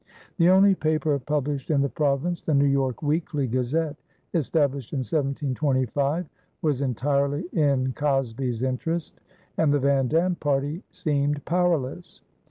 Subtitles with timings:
[0.39, 3.97] The only paper published in the province, the New York Weekly Gazette,
[4.33, 6.25] established in 1725,
[6.63, 9.21] was entirely in Cosby's interest,
[9.59, 12.23] and the Van Dam party seemed powerless.